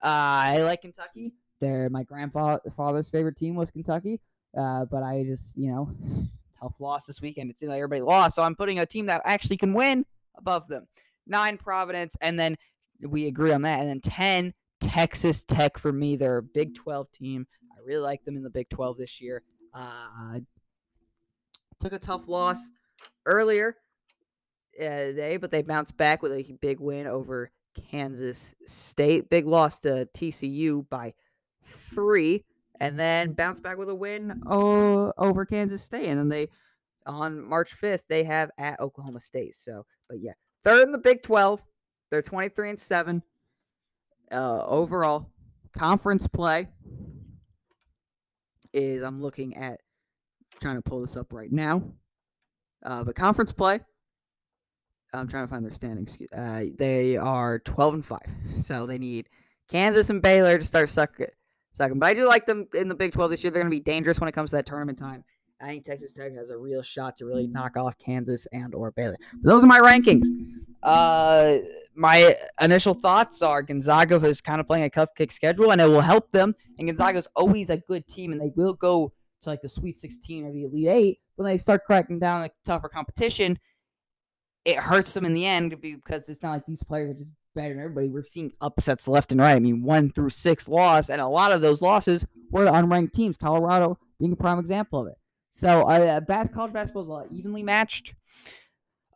Uh, 0.04 0.06
I 0.06 0.62
like 0.62 0.82
Kentucky. 0.82 1.34
They're 1.60 1.90
my 1.90 2.04
grandfather's 2.04 3.10
favorite 3.10 3.38
team 3.38 3.56
was 3.56 3.72
Kentucky. 3.72 4.22
Uh, 4.56 4.86
but 4.86 5.02
I 5.02 5.24
just, 5.26 5.58
you 5.58 5.72
know, 5.72 5.90
tough 6.60 6.76
loss 6.80 7.06
this 7.06 7.22
weekend. 7.22 7.50
It 7.50 7.58
seems 7.58 7.72
like 7.72 7.78
everybody 7.78 8.04
lost. 8.04 8.36
So 8.36 8.44
I'm 8.44 8.56
putting 8.56 8.78
a 8.78 8.86
team 8.86 9.08
that 9.08 9.24
actually 9.26 9.58
can 9.58 9.74
win 9.74 10.06
above 10.38 10.68
them. 10.68 10.88
Nine, 11.26 11.58
Providence. 11.58 12.16
And 12.22 12.40
then 12.40 12.56
we 13.02 13.26
agree 13.26 13.52
on 13.52 13.64
that. 13.64 13.80
And 13.80 13.90
then 13.90 14.02
10, 14.02 14.54
Texas 14.80 15.44
Tech 15.44 15.80
for 15.80 15.92
me. 15.92 16.18
They're 16.18 16.38
a 16.38 16.44
Big 16.44 16.76
12 16.76 17.12
team. 17.12 17.48
I 17.76 17.82
really 17.84 18.04
like 18.04 18.24
them 18.26 18.38
in 18.38 18.44
the 18.44 18.50
Big 18.52 18.70
12 18.70 19.00
this 19.00 19.20
year. 19.20 19.42
Uh, 19.74 20.40
took 21.80 21.94
a 21.94 22.00
tough 22.00 22.28
loss 22.28 22.69
earlier 23.26 23.76
uh, 24.80 25.12
they, 25.12 25.38
but 25.40 25.52
they 25.52 25.62
bounced 25.62 25.98
back 25.98 26.21
with 26.21 26.31
a 26.31 26.57
big 26.62 26.80
win 26.80 27.06
over 27.06 27.52
Kansas 27.92 28.56
State. 28.66 29.30
Big 29.30 29.45
loss 29.45 29.80
to 29.80 30.07
TCU 30.16 30.88
by 30.90 31.14
three, 31.66 32.45
and 32.80 32.98
then 32.98 33.33
bounced 33.33 33.62
back 33.62 33.78
with 33.78 33.90
a 33.90 33.95
win 33.95 34.42
over 34.48 35.45
Kansas 35.45 35.83
State. 35.83 36.07
And 36.07 36.19
then 36.19 36.30
they, 36.30 36.48
on 37.06 37.44
March 37.44 37.76
5th, 37.80 38.04
they 38.07 38.24
have 38.24 38.52
at 38.57 38.80
Oklahoma 38.80 39.19
State. 39.19 39.56
So, 39.56 39.86
but 40.07 40.21
yeah, 40.21 40.33
third 40.64 40.83
in 40.83 40.92
the 40.92 40.98
Big 40.98 41.24
12. 41.24 41.62
They're 42.09 42.21
23 42.21 42.71
and 42.71 42.80
7 42.80 43.21
uh, 44.31 44.66
overall. 44.66 45.30
Conference 45.78 46.26
play 46.26 46.68
is, 48.74 49.04
I'm 49.04 49.21
looking 49.21 49.56
at, 49.57 49.81
trying 50.59 50.75
to 50.75 50.81
pull 50.81 51.01
this 51.01 51.18
up 51.18 51.33
right 51.33 51.51
now. 51.51 51.83
Uh, 52.83 53.04
but 53.04 53.16
conference 53.16 53.51
play, 53.51 53.80
I'm 55.13 55.28
trying 55.28 55.45
to 55.45 55.49
find 55.49 55.63
their 55.63 55.71
standings. 55.71 56.18
Uh, 56.35 56.66
they 56.78 57.18
are 57.18 57.59
12 57.59 57.94
and 57.95 58.06
5. 58.06 58.19
So 58.61 58.85
they 58.85 58.97
need 58.97 59.28
Kansas 59.68 60.09
and 60.09 60.21
Baylor 60.21 60.57
to 60.57 60.63
start 60.63 60.89
sucking. 60.89 61.28
Sucking. 61.73 61.99
But 61.99 62.07
I 62.07 62.13
do 62.13 62.28
like 62.28 62.45
them 62.45 62.68
in 62.73 62.87
the 62.87 62.95
Big 62.95 63.13
12 63.13 63.31
this 63.31 63.44
year. 63.44 63.51
They're 63.51 63.61
going 63.61 63.71
to 63.71 63.75
be 63.75 63.83
dangerous 63.83 64.19
when 64.19 64.28
it 64.28 64.33
comes 64.33 64.49
to 64.51 64.57
that 64.57 64.66
tournament 64.66 64.97
time. 64.97 65.23
I 65.61 65.68
think 65.68 65.85
Texas 65.85 66.13
Tech 66.13 66.31
has 66.33 66.49
a 66.51 66.57
real 66.57 66.81
shot 66.81 67.18
to 67.18 67.25
really 67.25 67.47
knock 67.47 67.75
off 67.75 67.97
Kansas 67.97 68.47
and 68.54 68.73
or 68.73 68.92
Baylor. 68.92 69.18
But 69.42 69.49
those 69.49 69.63
are 69.63 69.68
my 69.68 69.80
rankings. 69.80 70.25
Uh, 70.81 71.57
my 71.95 72.33
initial 72.61 72.94
thoughts 72.94 73.42
are 73.42 73.61
Gonzaga 73.61 74.16
is 74.25 74.39
kind 74.39 74.61
of 74.61 74.68
playing 74.68 74.85
a 74.85 74.89
cupcake 74.89 75.33
schedule, 75.33 75.71
and 75.71 75.81
it 75.81 75.85
will 75.85 75.99
help 75.99 76.31
them. 76.31 76.56
And 76.78 76.87
Gonzaga 76.87 77.18
is 77.18 77.28
always 77.35 77.69
a 77.69 77.78
good 77.78 78.07
team, 78.07 78.31
and 78.31 78.39
they 78.39 78.51
will 78.56 78.73
go 78.73 79.11
to 79.42 79.50
like 79.50 79.62
the 79.62 79.69
Sweet 79.69 79.98
16 79.98 80.46
or 80.46 80.52
the 80.52 80.64
Elite 80.64 80.88
Eight 80.88 81.19
when 81.36 81.46
they 81.46 81.58
start 81.58 81.86
cracking 81.86 82.19
down 82.19 82.42
like 82.42 82.54
tougher 82.66 82.90
competition 82.90 83.58
it 84.66 84.78
hurts 84.78 85.14
them 85.14 85.26
in 85.26 85.34
the 85.34 85.46
end 85.46 85.80
because 85.81 86.30
it's 86.30 86.44
not 86.44 86.52
like 86.52 86.66
these 86.66 86.84
players 86.84 87.12
are 87.12 87.18
just 87.18 87.31
better 87.56 87.69
than 87.69 87.84
everybody. 87.84 88.08
We're 88.08 88.24
seeing 88.24 88.52
upsets 88.62 89.08
left 89.08 89.31
and 89.31 89.42
right. 89.42 89.56
I 89.56 89.60
mean, 89.60 89.84
one 89.84 90.12
through 90.12 90.30
six 90.30 90.68
loss, 90.68 91.10
and 91.10 91.22
a 91.22 91.28
lot 91.28 91.52
of 91.52 91.62
those 91.62 91.81
losses 91.81 92.26
were 92.52 92.66
to 92.66 92.72
unranked 92.72 93.14
teams. 93.14 93.38
Colorado 93.38 93.98
being 94.19 94.31
a 94.31 94.36
prime 94.36 94.60
example 94.60 95.02
of 95.02 95.08
it. 95.08 95.18
So, 95.52 95.84
uh, 95.84 96.22
college 96.54 96.74
basketball 96.74 97.04
is 97.04 97.08
a 97.08 97.12
lot 97.12 97.28
evenly 97.31 97.64
matched. 97.64 98.14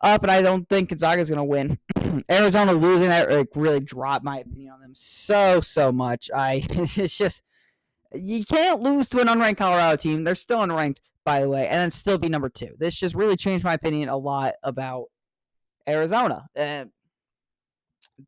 up, 0.01 0.24
and 0.24 0.32
I 0.32 0.42
don't 0.42 0.68
think 0.68 0.89
Gonzaga's 0.89 1.30
gonna 1.30 1.44
win. 1.44 1.77
Arizona 2.32 2.74
losing 2.74 3.10
that 3.10 3.32
like 3.32 3.50
really 3.56 3.80
dropped 3.80 4.25
my 4.25 4.39
opinion 4.39 4.74
on 4.74 4.82
them 4.82 4.94
so 4.96 5.62
so 5.62 5.92
much. 5.92 6.30
I 6.34 6.65
it's 6.70 7.18
just 7.18 7.42
you 8.13 8.46
can't 8.46 8.82
lose 8.82 9.10
to 9.10 9.20
an 9.20 9.27
unranked 9.27 9.58
Colorado 9.58 9.96
team. 9.96 10.24
They're 10.24 10.36
still 10.36 10.60
unranked, 10.60 10.98
by 11.25 11.41
the 11.41 11.50
way, 11.50 11.67
and 11.67 11.75
then 11.75 11.91
still 11.91 12.17
be 12.17 12.29
number 12.29 12.50
two. 12.50 12.75
This 12.77 12.96
just 12.96 13.15
really 13.15 13.36
changed 13.36 13.65
my 13.65 13.74
opinion 13.74 14.10
a 14.10 14.17
lot 14.17 14.55
about 14.63 15.05
Arizona. 15.88 16.48
And 16.55 16.91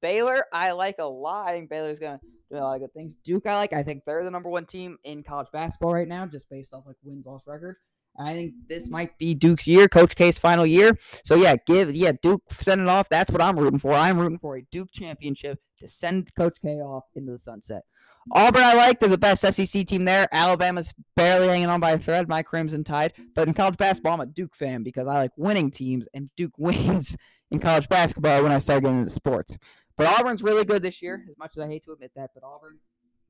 Baylor, 0.02 0.46
I 0.52 0.72
like 0.72 0.98
a 1.00 1.06
lot. 1.06 1.48
I 1.48 1.52
think 1.52 1.70
Baylor's 1.70 2.00
gonna 2.00 2.20
do 2.52 2.58
a 2.58 2.60
lot 2.60 2.76
of 2.76 2.82
good 2.82 2.94
things. 2.94 3.16
Duke, 3.24 3.46
I 3.46 3.56
like. 3.56 3.74
I 3.74 3.84
think 3.84 4.04
they're 4.06 4.24
the 4.24 4.32
number 4.32 4.50
one 4.50 4.66
team 4.66 4.98
in 5.04 5.24
college 5.24 5.48
basketball 5.52 5.94
right 5.94 6.08
now, 6.08 6.26
just 6.26 6.50
based 6.50 6.74
off 6.74 6.84
like 6.86 6.98
wins 7.04 7.26
loss 7.26 7.44
record. 7.46 7.78
I 8.18 8.34
think 8.34 8.54
this 8.68 8.90
might 8.90 9.18
be 9.18 9.34
Duke's 9.34 9.68
year, 9.68 9.88
Coach 9.88 10.16
K's 10.16 10.38
final 10.38 10.66
year. 10.66 10.98
So 11.24 11.36
yeah, 11.36 11.56
give 11.68 11.94
yeah 11.94 12.14
Duke 12.22 12.44
send 12.52 12.82
it 12.82 12.88
off. 12.88 13.10
That's 13.10 13.32
what 13.32 13.42
I'm 13.42 13.60
rooting 13.60 13.80
for. 13.80 13.94
I'm 13.94 14.18
rooting 14.18 14.40
for 14.40 14.58
a 14.58 14.62
Duke 14.72 14.92
championship 14.92 15.60
to 15.80 15.88
send 15.88 16.34
Coach 16.36 16.58
K 16.62 16.76
off 16.82 17.06
into 17.16 17.34
the 17.34 17.40
sunset. 17.40 17.84
Auburn, 18.32 18.64
I 18.64 18.74
like. 18.74 19.00
They're 19.00 19.10
the 19.10 19.18
best 19.18 19.42
SEC 19.42 19.86
team 19.86 20.06
there. 20.06 20.28
Alabama's 20.32 20.94
barely 21.16 21.48
hanging 21.48 21.68
on 21.68 21.80
by 21.80 21.92
a 21.92 21.98
thread. 21.98 22.28
My 22.28 22.42
Crimson 22.42 22.84
Tide. 22.84 23.14
But 23.36 23.48
in 23.48 23.54
college 23.54 23.78
basketball, 23.78 24.14
I'm 24.14 24.22
a 24.22 24.26
Duke 24.26 24.56
fan 24.56 24.82
because 24.82 25.08
I 25.08 25.14
like 25.14 25.32
winning 25.38 25.70
teams, 25.70 26.08
and 26.14 26.30
Duke 26.36 26.54
wins 26.58 27.16
in 27.52 27.60
college 27.60 27.88
basketball 27.88 28.44
when 28.44 28.52
I 28.52 28.58
start 28.58 28.84
getting 28.84 29.00
into 29.00 29.12
sports. 29.12 29.58
But 29.98 30.08
Auburn's 30.08 30.44
really 30.44 30.66
good 30.66 30.82
this 30.82 31.02
year, 31.02 31.26
as 31.30 31.38
much 31.38 31.56
as 31.56 31.64
I 31.64 31.68
hate 31.68 31.86
to 31.86 31.92
admit 31.92 32.12
that. 32.16 32.32
But 32.34 32.44
Auburn 32.44 32.80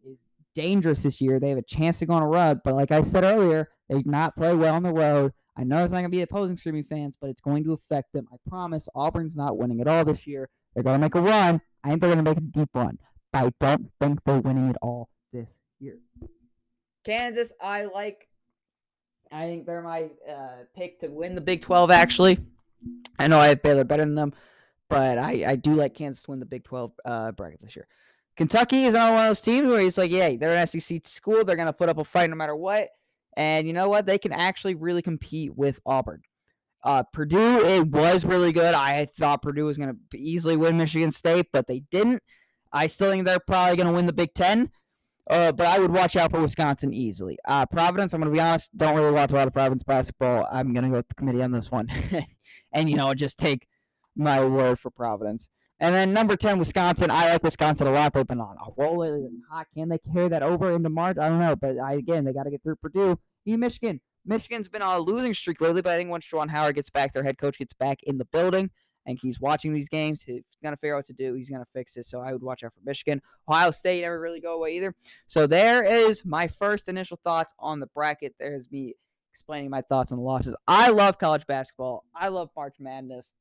is 0.05 0.17
dangerous 0.55 1.03
this 1.03 1.21
year. 1.21 1.39
They 1.39 1.50
have 1.50 1.57
a 1.57 1.63
chance 1.63 2.00
to 2.00 2.05
go 2.05 2.13
on 2.13 2.24
a 2.24 2.27
run. 2.27 2.62
But 2.63 2.74
like 2.74 2.91
I 2.91 3.03
said 3.03 3.24
earlier, 3.24 3.69
they 3.89 3.97
did 3.97 4.07
not 4.07 4.35
play 4.35 4.55
well 4.55 4.74
on 4.74 4.83
the 4.83 4.93
road. 4.93 5.31
I 5.57 5.63
know 5.63 5.83
it's 5.83 5.91
not 5.91 6.00
going 6.00 6.12
to 6.12 6.17
be 6.17 6.21
opposing 6.21 6.57
streaming 6.57 6.83
fans, 6.83 7.17
but 7.19 7.29
it's 7.29 7.41
going 7.41 7.63
to 7.63 7.74
affect 7.74 8.12
them. 8.13 8.27
I 8.33 8.38
promise 8.50 8.89
Auburn's 8.95 9.35
not 9.35 9.57
winning 9.57 9.79
at 9.79 9.88
all 9.88 10.03
this 10.03 10.25
year. 10.27 10.50
They're 10.74 10.83
going 10.83 11.00
to 11.00 11.05
make 11.05 11.15
a 11.15 11.21
run. 11.21 11.62
I 11.83 11.89
think 11.89 12.01
they're 12.01 12.13
going 12.13 12.25
to 12.25 12.31
make 12.31 12.38
a 12.38 12.41
deep 12.41 12.69
run. 12.74 12.97
But 13.31 13.45
I 13.45 13.51
don't 13.62 13.91
think 14.01 14.19
they're 14.25 14.41
winning 14.41 14.69
it 14.69 14.75
all 14.81 15.09
this 15.31 15.57
year. 15.79 15.97
Kansas, 17.05 17.53
I 17.62 17.85
like. 17.85 18.27
I 19.31 19.45
think 19.45 19.65
they're 19.65 19.81
my 19.81 20.09
uh, 20.29 20.63
pick 20.75 21.00
to 21.00 21.07
win 21.07 21.35
the 21.35 21.41
Big 21.41 21.62
12, 21.62 21.89
actually. 21.89 22.39
I 23.17 23.27
know 23.27 23.39
I 23.39 23.47
have 23.47 23.63
Baylor 23.63 23.83
better 23.83 24.05
than 24.05 24.15
them, 24.15 24.33
but 24.89 25.17
I, 25.17 25.45
I 25.47 25.55
do 25.55 25.74
like 25.74 25.95
Kansas 25.95 26.24
to 26.24 26.31
win 26.31 26.39
the 26.39 26.45
Big 26.45 26.63
12 26.63 26.91
uh, 27.05 27.31
bracket 27.31 27.62
this 27.62 27.75
year. 27.75 27.88
Kentucky 28.35 28.83
is 28.83 28.93
another 28.93 29.13
one 29.13 29.25
of 29.25 29.29
those 29.29 29.41
teams 29.41 29.67
where 29.67 29.79
he's 29.79 29.97
like, 29.97 30.11
yeah, 30.11 30.35
they're 30.35 30.55
an 30.55 30.67
SEC 30.67 31.07
school. 31.07 31.43
They're 31.43 31.55
going 31.55 31.67
to 31.67 31.73
put 31.73 31.89
up 31.89 31.97
a 31.97 32.03
fight 32.03 32.29
no 32.29 32.35
matter 32.35 32.55
what. 32.55 32.89
And 33.37 33.67
you 33.67 33.73
know 33.73 33.89
what? 33.89 34.05
They 34.05 34.17
can 34.17 34.31
actually 34.31 34.75
really 34.75 35.01
compete 35.01 35.55
with 35.55 35.79
Auburn. 35.85 36.21
Uh, 36.83 37.03
Purdue, 37.03 37.65
it 37.65 37.87
was 37.87 38.25
really 38.25 38.51
good. 38.51 38.75
I 38.75 39.05
thought 39.05 39.41
Purdue 39.41 39.65
was 39.65 39.77
going 39.77 39.97
to 40.11 40.17
easily 40.17 40.55
win 40.55 40.77
Michigan 40.77 41.11
State, 41.11 41.47
but 41.51 41.67
they 41.67 41.79
didn't. 41.91 42.21
I 42.71 42.87
still 42.87 43.09
think 43.09 43.25
they're 43.25 43.39
probably 43.39 43.77
going 43.77 43.87
to 43.87 43.93
win 43.93 44.05
the 44.05 44.13
Big 44.13 44.33
Ten. 44.33 44.69
Uh, 45.27 45.51
but 45.51 45.65
I 45.65 45.79
would 45.79 45.91
watch 45.91 46.15
out 46.15 46.29
for 46.29 46.39
Wisconsin 46.39 46.93
easily. 46.93 47.39
Uh, 47.45 47.65
Providence, 47.65 48.13
I'm 48.13 48.21
going 48.21 48.31
to 48.31 48.37
be 48.37 48.41
honest, 48.41 48.69
don't 48.77 48.95
really 48.95 49.11
watch 49.11 49.31
a 49.31 49.33
lot 49.33 49.47
of 49.47 49.53
Providence 49.53 49.81
basketball. 49.81 50.47
I'm 50.51 50.71
going 50.73 50.83
to 50.83 50.89
go 50.89 50.97
with 50.97 51.07
the 51.07 51.15
committee 51.15 51.41
on 51.41 51.51
this 51.51 51.71
one. 51.71 51.89
and, 52.71 52.89
you 52.89 52.95
know, 52.95 53.11
just 53.15 53.39
take 53.39 53.67
my 54.15 54.45
word 54.45 54.79
for 54.79 54.91
Providence. 54.91 55.49
And 55.79 55.94
then 55.94 56.13
number 56.13 56.36
10, 56.36 56.58
Wisconsin. 56.58 57.12
I 57.12 57.34
like 57.34 57.44
Wisconsin 57.44 57.88
a 57.88 57.91
lot. 57.91 58.13
They've 58.13 58.25
been 58.25 58.39
on 58.39 58.55
a 58.58 58.72
roll 58.82 59.00
lately. 59.00 59.27
Hot. 59.51 59.67
Can 59.74 59.89
they 59.89 59.98
carry 59.98 60.29
that 60.29 60.41
over 60.41 60.74
into 60.74 60.89
March? 60.89 61.17
I 61.20 61.27
don't 61.27 61.39
know. 61.39 61.55
But 61.55 61.79
I, 61.79 61.94
again, 61.94 62.24
they 62.24 62.34
got 62.34 62.44
to 62.44 62.51
get 62.51 62.63
through 62.63 62.77
Purdue. 62.77 63.20
Even 63.46 63.60
Michigan. 63.60 64.00
Michigan's 64.25 64.70
been 64.70 64.82
on 64.82 64.96
a 64.96 65.00
losing 65.00 65.34
streak 65.34 65.62
lately, 65.62 65.82
but 65.82 65.91
I 65.91 65.98
think 65.98 66.10
once 66.10 66.25
Juwan 66.25 66.50
Howard 66.50 66.75
gets 66.75 66.89
back, 66.89 67.13
their 67.13 67.24
head 67.24 67.38
coach 67.38 67.60
gets 67.60 67.74
back 67.74 68.01
in 68.03 68.17
the 68.17 68.25
building 68.25 68.72
and 69.05 69.20
he's 69.22 69.39
watching 69.39 69.74
these 69.74 69.88
games. 69.88 70.24
He's 70.24 70.41
gonna 70.63 70.77
figure 70.77 70.96
out 70.96 71.00
what 71.00 71.05
to 71.08 71.13
do. 71.13 71.34
He's 71.36 71.50
gonna 71.50 71.67
fix 71.74 71.96
it. 71.98 72.05
So 72.05 72.22
I 72.22 72.34
would 72.34 72.41
watch 72.41 72.63
out 72.63 72.74
for 72.74 72.79
Michigan. 72.84 73.22
Ohio 73.48 73.72
State 73.72 74.01
never 74.01 74.20
really 74.20 74.41
go 74.41 74.55
away 74.55 74.77
either. 74.77 74.96
So 75.27 75.48
there 75.48 75.84
is 75.84 76.25
my 76.25 76.48
first 76.48 76.89
initial 76.89 77.20
thoughts 77.24 77.53
on 77.60 77.79
the 77.79 77.88
bracket. 77.88 78.34
There's 78.39 78.70
me 78.72 78.96
explaining 79.32 79.70
my 79.70 79.82
thoughts 79.82 80.12
on 80.12 80.17
the 80.17 80.24
losses. 80.24 80.55
I 80.67 80.89
love 80.89 81.17
college 81.17 81.46
basketball. 81.46 82.05
I 82.15 82.29
love 82.29 82.50
March 82.55 82.77
Madness. 82.79 83.34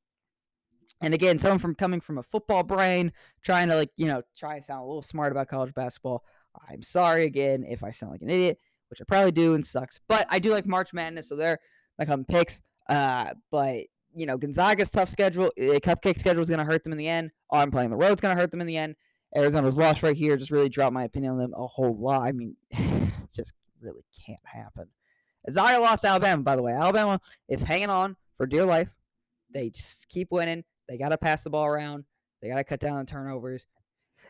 And 1.01 1.13
again, 1.13 1.39
someone 1.39 1.59
from 1.59 1.75
coming 1.75 2.01
from 2.01 2.17
a 2.17 2.23
football 2.23 2.63
brain, 2.63 3.11
trying 3.41 3.67
to 3.69 3.75
like, 3.75 3.91
you 3.97 4.07
know, 4.07 4.21
try 4.37 4.59
to 4.59 4.65
sound 4.65 4.81
a 4.81 4.85
little 4.85 5.01
smart 5.01 5.31
about 5.31 5.47
college 5.47 5.73
basketball. 5.73 6.23
I'm 6.69 6.81
sorry 6.81 7.25
again 7.25 7.65
if 7.67 7.83
I 7.83 7.91
sound 7.91 8.11
like 8.11 8.21
an 8.21 8.29
idiot, 8.29 8.59
which 8.89 9.01
I 9.01 9.03
probably 9.05 9.31
do 9.31 9.55
and 9.55 9.65
sucks. 9.65 9.99
But 10.07 10.25
I 10.29 10.39
do 10.39 10.51
like 10.51 10.65
March 10.65 10.93
Madness, 10.93 11.29
so 11.29 11.35
they're 11.35 11.59
like 11.99 12.09
on 12.09 12.23
picks. 12.23 12.61
Uh, 12.87 13.33
but 13.51 13.85
you 14.15 14.25
know, 14.25 14.37
Gonzaga's 14.37 14.89
tough 14.89 15.09
schedule, 15.09 15.51
a 15.57 15.79
cupcake 15.81 16.17
schedule 16.17 16.41
is 16.41 16.47
going 16.47 16.59
to 16.59 16.65
hurt 16.65 16.83
them 16.83 16.93
in 16.93 16.97
the 16.97 17.09
end. 17.09 17.31
Oh, 17.51 17.57
I'm 17.57 17.71
playing 17.71 17.89
the 17.89 17.97
road's 17.97 18.21
going 18.21 18.35
to 18.35 18.41
hurt 18.41 18.51
them 18.51 18.61
in 18.61 18.67
the 18.67 18.77
end. 18.77 18.95
Arizona's 19.35 19.77
loss 19.77 20.01
right 20.01 20.15
here 20.15 20.37
just 20.37 20.51
really 20.51 20.69
dropped 20.69 20.93
my 20.93 21.03
opinion 21.03 21.33
on 21.33 21.39
them 21.39 21.53
a 21.55 21.67
whole 21.67 21.97
lot. 21.97 22.21
I 22.21 22.31
mean, 22.31 22.55
it 22.71 23.11
just 23.35 23.53
really 23.81 24.05
can't 24.25 24.39
happen. 24.43 24.87
Gonzaga 25.45 25.79
lost 25.79 26.05
Alabama, 26.05 26.41
by 26.41 26.55
the 26.55 26.63
way. 26.63 26.71
Alabama 26.71 27.19
is 27.49 27.61
hanging 27.61 27.89
on 27.89 28.15
for 28.37 28.45
dear 28.45 28.65
life. 28.65 28.89
They 29.53 29.69
just 29.69 30.07
keep 30.09 30.31
winning. 30.31 30.63
They 30.87 30.97
got 30.97 31.09
to 31.09 31.17
pass 31.17 31.43
the 31.43 31.49
ball 31.49 31.65
around. 31.65 32.05
They 32.41 32.49
got 32.49 32.57
to 32.57 32.63
cut 32.63 32.79
down 32.79 32.97
on 32.97 33.05
turnovers. 33.05 33.65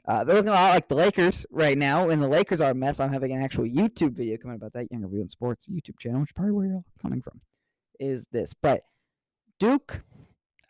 Uh, 0.07 0.23
they're 0.23 0.35
looking 0.35 0.49
a 0.49 0.53
lot 0.53 0.73
like 0.73 0.87
the 0.87 0.95
Lakers 0.95 1.45
right 1.49 1.77
now, 1.77 2.09
and 2.09 2.21
the 2.21 2.27
Lakers 2.27 2.61
are 2.61 2.71
a 2.71 2.75
mess. 2.75 2.99
I'm 2.99 3.11
having 3.11 3.31
an 3.31 3.41
actual 3.41 3.65
YouTube 3.65 4.13
video 4.13 4.37
coming 4.37 4.55
about 4.55 4.73
that 4.73 4.91
Younger 4.91 5.07
View 5.07 5.21
and 5.21 5.31
Sports 5.31 5.67
YouTube 5.67 5.97
channel, 5.99 6.21
which 6.21 6.29
is 6.29 6.33
probably 6.33 6.53
where 6.53 6.65
you're 6.67 6.75
all 6.75 6.85
coming 7.01 7.21
from. 7.21 7.41
Is 7.99 8.27
this, 8.31 8.53
but 8.61 8.83
Duke, 9.59 10.03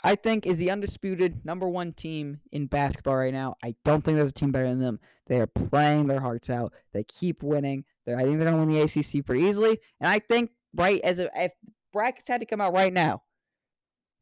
I 0.03 0.15
think, 0.15 0.45
is 0.45 0.57
the 0.57 0.71
undisputed 0.71 1.43
number 1.43 1.67
one 1.67 1.91
team 1.91 2.39
in 2.51 2.67
basketball 2.67 3.15
right 3.15 3.33
now. 3.33 3.55
I 3.63 3.75
don't 3.83 4.01
think 4.01 4.17
there's 4.17 4.29
a 4.29 4.33
team 4.33 4.51
better 4.51 4.69
than 4.69 4.79
them. 4.79 4.99
They 5.27 5.41
are 5.41 5.47
playing 5.47 6.07
their 6.07 6.21
hearts 6.21 6.49
out. 6.49 6.73
They 6.93 7.03
keep 7.03 7.41
winning. 7.41 7.83
They're, 8.05 8.17
I 8.17 8.23
think 8.23 8.37
they're 8.37 8.49
going 8.49 8.61
to 8.61 8.73
win 8.73 8.87
the 8.87 8.99
ACC 8.99 9.25
pretty 9.25 9.45
easily. 9.45 9.79
And 9.99 10.07
I 10.07 10.19
think, 10.19 10.51
right, 10.75 11.01
as 11.01 11.19
a, 11.19 11.29
if 11.35 11.51
brackets 11.91 12.27
had 12.27 12.41
to 12.41 12.45
come 12.45 12.61
out 12.61 12.73
right 12.73 12.93
now, 12.93 13.23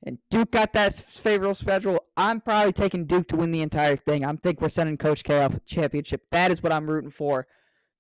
and 0.06 0.18
Duke 0.30 0.52
got 0.52 0.74
that 0.74 0.94
favorable 0.94 1.56
schedule, 1.56 2.04
I'm 2.18 2.42
probably 2.42 2.74
taking 2.74 3.06
Duke 3.06 3.28
to 3.30 3.38
win 3.38 3.52
the 3.52 3.62
entire 3.62 3.96
thing. 3.96 4.26
I 4.26 4.34
think 4.34 4.62
we're 4.62 4.70
sending 4.70 4.98
Coach 4.98 5.24
K 5.24 5.42
off 5.42 5.54
with 5.54 5.66
championship. 5.66 6.24
That 6.32 6.52
is 6.52 6.62
what 6.62 6.74
I'm 6.74 6.90
rooting 6.90 7.12
for. 7.12 7.48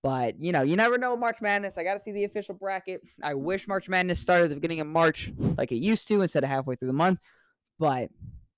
But 0.01 0.38
you 0.39 0.51
know, 0.51 0.63
you 0.63 0.75
never 0.75 0.98
know 0.98 1.15
March 1.15 1.38
Madness. 1.41 1.77
I 1.77 1.83
got 1.86 1.93
to 1.93 2.00
see 2.00 2.12
the 2.12 2.25
official 2.25 2.55
bracket. 2.55 3.01
I 3.24 3.36
wish 3.36 3.69
March 3.69 3.88
Madness 3.88 4.19
started 4.19 4.45
at 4.45 4.50
the 4.50 4.55
beginning 4.55 4.81
of 4.81 4.88
March 4.88 5.31
like 5.57 5.72
it 5.72 5.77
used 5.77 6.10
to 6.10 6.22
instead 6.22 6.43
of 6.43 6.50
halfway 6.50 6.75
through 6.75 6.88
the 6.88 6.93
month. 6.93 7.19
But 7.79 8.10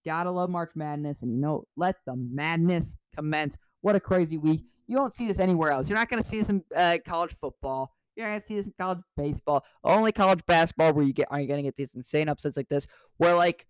gotta 0.06 0.32
love 0.32 0.50
March 0.50 0.72
Madness, 0.76 1.22
and 1.22 1.36
you 1.36 1.40
know, 1.40 1.66
let 1.78 1.98
the 2.08 2.16
madness 2.16 2.98
commence. 3.16 3.58
What 3.82 3.96
a 3.96 4.00
crazy 4.00 4.38
week! 4.38 4.64
You 4.88 4.98
don't 4.98 5.14
see 5.14 5.28
this 5.28 5.38
anywhere 5.38 5.70
else. 5.70 5.88
You're 5.88 5.98
not 6.00 6.10
gonna 6.10 6.24
see 6.24 6.40
this 6.40 6.50
in 6.50 6.64
uh, 6.76 6.98
college 7.06 7.34
football. 7.34 7.94
You're 8.16 8.28
gonna 8.28 8.42
see 8.42 8.56
this 8.56 8.68
in 8.68 8.74
college 8.80 9.00
baseball. 9.18 9.64
Only 9.84 10.12
college 10.12 10.46
basketball 10.46 10.94
where 10.94 11.06
you 11.06 11.14
get 11.14 11.28
are 11.32 11.40
you 11.40 11.48
gonna 11.48 11.64
get 11.64 11.76
these 11.76 11.96
insane 11.96 12.30
upsets 12.30 12.58
like 12.58 12.70
this, 12.70 12.88
where 13.18 13.36
like 13.36 13.68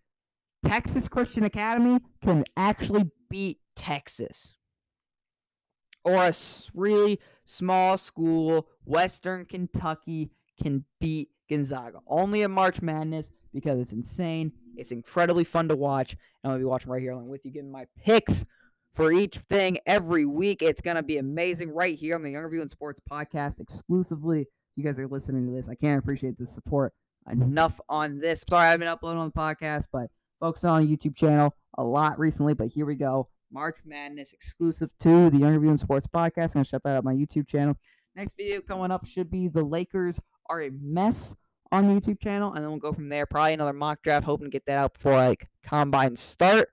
Texas 0.65 1.07
Christian 1.07 1.43
Academy 1.43 1.99
can 2.21 2.43
actually 2.57 3.09
beat 3.29 3.59
Texas 3.75 4.55
or 6.05 6.23
a 6.23 6.33
really 6.73 7.19
small 7.45 7.97
school, 7.97 8.67
Western 8.85 9.43
Kentucky, 9.45 10.31
can 10.61 10.85
beat 11.01 11.29
Gonzaga. 11.49 11.99
Only 12.07 12.43
a 12.43 12.49
March 12.49 12.81
Madness 12.81 13.31
because 13.53 13.79
it's 13.79 13.91
insane. 13.91 14.51
It's 14.77 14.91
incredibly 14.91 15.43
fun 15.43 15.67
to 15.69 15.75
watch. 15.75 16.15
And 16.43 16.53
to 16.53 16.59
be 16.59 16.65
watching 16.65 16.91
right 16.91 17.01
here 17.01 17.11
along 17.11 17.27
with 17.27 17.45
you, 17.45 17.51
giving 17.51 17.71
my 17.71 17.87
picks 17.97 18.45
for 18.95 19.11
each 19.11 19.37
thing 19.49 19.77
every 19.85 20.25
week. 20.25 20.61
It's 20.61 20.81
going 20.81 20.95
to 20.95 21.03
be 21.03 21.17
amazing 21.17 21.69
right 21.69 21.97
here 21.97 22.15
on 22.15 22.23
the 22.23 22.31
Younger 22.31 22.49
View 22.49 22.61
and 22.61 22.69
Sports 22.69 22.99
podcast 23.09 23.59
exclusively. 23.59 24.47
You 24.75 24.83
guys 24.83 24.97
are 24.99 25.07
listening 25.07 25.45
to 25.47 25.53
this. 25.53 25.69
I 25.69 25.75
can't 25.75 25.99
appreciate 25.99 26.37
the 26.37 26.47
support 26.47 26.93
enough 27.29 27.79
on 27.89 28.19
this. 28.19 28.43
Sorry, 28.49 28.67
I've 28.67 28.79
been 28.79 28.87
uploading 28.87 29.19
on 29.19 29.31
the 29.33 29.39
podcast, 29.39 29.85
but 29.91 30.07
focusing 30.39 30.69
on 30.69 30.87
YouTube 30.87 31.15
channel 31.15 31.53
a 31.77 31.83
lot 31.83 32.17
recently. 32.17 32.53
But 32.53 32.67
here 32.67 32.85
we 32.85 32.95
go. 32.95 33.29
March 33.51 33.77
Madness 33.85 34.33
exclusive 34.33 34.89
to 35.01 35.29
the 35.29 35.37
Younger 35.37 35.59
View 35.59 35.69
and 35.69 35.79
Sports 35.79 36.07
podcast. 36.07 36.49
I'm 36.49 36.53
going 36.53 36.63
to 36.63 36.69
shut 36.69 36.83
that 36.83 36.97
up 36.97 37.03
my 37.03 37.13
YouTube 37.13 37.47
channel. 37.47 37.77
Next 38.15 38.35
video 38.37 38.61
coming 38.61 38.91
up 38.91 39.05
should 39.05 39.29
be 39.29 39.49
the 39.49 39.63
Lakers 39.63 40.19
are 40.49 40.61
a 40.61 40.71
mess 40.81 41.35
on 41.71 41.99
YouTube 41.99 42.21
channel, 42.21 42.53
and 42.53 42.63
then 42.63 42.69
we'll 42.69 42.79
go 42.79 42.93
from 42.93 43.09
there. 43.09 43.25
Probably 43.25 43.53
another 43.53 43.73
mock 43.73 44.01
draft, 44.03 44.25
hoping 44.25 44.45
to 44.45 44.51
get 44.51 44.65
that 44.67 44.77
out 44.77 44.93
before 44.93 45.13
like 45.13 45.47
combine 45.63 46.15
start 46.15 46.69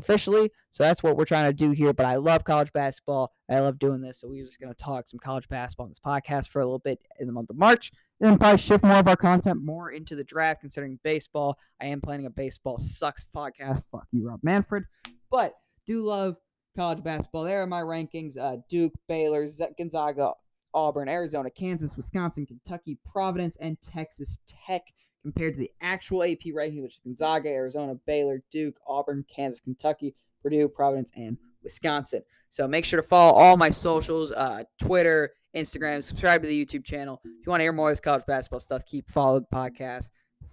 officially. 0.00 0.50
So 0.70 0.82
that's 0.82 1.02
what 1.02 1.16
we're 1.16 1.24
trying 1.24 1.48
to 1.50 1.52
do 1.52 1.70
here. 1.70 1.92
But 1.92 2.06
I 2.06 2.16
love 2.16 2.44
college 2.44 2.72
basketball. 2.72 3.32
I 3.48 3.60
love 3.60 3.78
doing 3.78 4.00
this. 4.00 4.20
So 4.20 4.28
we're 4.28 4.46
just 4.46 4.60
going 4.60 4.72
to 4.72 4.82
talk 4.82 5.08
some 5.08 5.20
college 5.20 5.48
basketball 5.48 5.84
on 5.84 5.90
this 5.90 6.00
podcast 6.00 6.48
for 6.48 6.60
a 6.60 6.64
little 6.64 6.78
bit 6.78 6.98
in 7.18 7.26
the 7.26 7.32
month 7.32 7.50
of 7.50 7.56
March. 7.56 7.92
And 8.20 8.30
then 8.30 8.38
probably 8.38 8.58
shift 8.58 8.84
more 8.84 8.98
of 8.98 9.08
our 9.08 9.16
content 9.16 9.62
more 9.62 9.90
into 9.90 10.14
the 10.14 10.24
draft, 10.24 10.60
considering 10.60 10.98
baseball. 11.02 11.56
I 11.80 11.86
am 11.86 12.00
planning 12.00 12.26
a 12.26 12.30
baseball 12.30 12.78
sucks 12.78 13.24
podcast. 13.34 13.82
Fuck 13.92 14.06
you, 14.12 14.26
Rob 14.26 14.40
Manfred. 14.42 14.84
But 15.30 15.54
do 15.86 16.02
love 16.04 16.36
college 16.76 17.02
basketball. 17.02 17.44
There 17.44 17.62
are 17.62 17.66
my 17.66 17.80
rankings: 17.80 18.36
uh, 18.38 18.56
Duke, 18.68 18.92
Baylor, 19.08 19.46
Gonzaga, 19.78 20.32
Auburn, 20.74 21.08
Arizona, 21.08 21.50
Kansas, 21.50 21.96
Wisconsin, 21.96 22.46
Kentucky, 22.46 22.98
Providence, 23.10 23.56
and 23.60 23.80
Texas 23.80 24.38
Tech. 24.66 24.82
Compared 25.22 25.54
to 25.54 25.60
the 25.60 25.70
actual 25.80 26.24
AP 26.24 26.38
ranking, 26.52 26.82
which 26.82 26.94
is 26.94 27.00
Gonzaga, 27.04 27.48
Arizona, 27.48 27.94
Baylor, 28.06 28.42
Duke, 28.50 28.76
Auburn, 28.86 29.24
Kansas, 29.34 29.60
Kentucky, 29.60 30.14
Purdue, 30.42 30.68
Providence, 30.68 31.10
and 31.14 31.36
Wisconsin. 31.62 32.22
So 32.48 32.66
make 32.66 32.84
sure 32.84 33.00
to 33.00 33.06
follow 33.06 33.32
all 33.32 33.56
my 33.56 33.70
socials, 33.70 34.32
uh, 34.32 34.64
Twitter, 34.80 35.32
Instagram, 35.54 36.02
subscribe 36.02 36.42
to 36.42 36.48
the 36.48 36.64
YouTube 36.64 36.84
channel. 36.84 37.20
If 37.24 37.46
you 37.46 37.50
want 37.50 37.60
to 37.60 37.64
hear 37.64 37.72
more 37.72 37.90
of 37.90 37.96
this 37.96 38.00
college 38.00 38.24
basketball 38.26 38.60
stuff, 38.60 38.84
keep 38.86 39.10
following 39.10 39.46
the 39.50 39.56
podcast, 39.56 40.08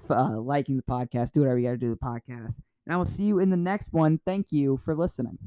uh, 0.09 0.39
liking 0.39 0.77
the 0.77 0.83
podcast, 0.83 1.31
do 1.31 1.41
whatever 1.41 1.59
you 1.59 1.67
got 1.67 1.71
to 1.71 1.77
do 1.77 1.89
to 1.89 1.99
the 1.99 2.05
podcast. 2.05 2.59
And 2.85 2.93
I 2.93 2.97
will 2.97 3.05
see 3.05 3.23
you 3.23 3.39
in 3.39 3.49
the 3.49 3.57
next 3.57 3.93
one. 3.93 4.19
Thank 4.25 4.51
you 4.51 4.77
for 4.77 4.95
listening. 4.95 5.37